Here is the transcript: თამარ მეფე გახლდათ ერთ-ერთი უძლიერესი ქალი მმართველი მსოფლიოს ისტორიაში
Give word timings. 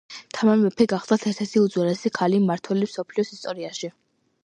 თამარ 0.37 0.55
მეფე 0.61 0.87
გახლდათ 0.93 1.27
ერთ-ერთი 1.33 1.63
უძლიერესი 1.65 2.13
ქალი 2.17 2.43
მმართველი 2.47 2.91
მსოფლიოს 2.91 3.35
ისტორიაში 3.39 3.97